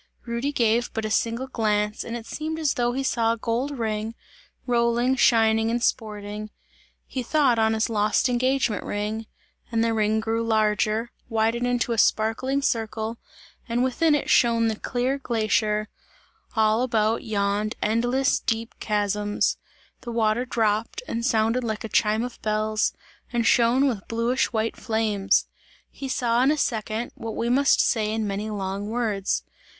[0.25, 3.77] Rudy gave but a single glance and it seemed as though he saw a gold
[3.77, 4.15] ring,
[4.65, 6.49] rolling, shining and sporting
[7.05, 9.27] he thought on his lost engagement ring
[9.71, 13.19] and the ring grew larger, widened into a sparkling circle
[13.69, 15.87] and within it shone the clear glacier;
[16.55, 19.57] all about yawned endless deep chasms;
[19.99, 22.91] the water dropped and sounded like a chime of bells,
[23.31, 25.45] and shone with bluish white flames.
[25.91, 29.43] He saw in a second, what we must say in many long words.